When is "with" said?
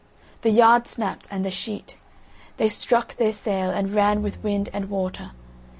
4.23-4.43